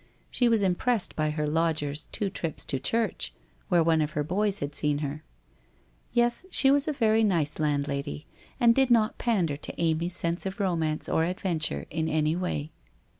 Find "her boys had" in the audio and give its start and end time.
4.13-4.73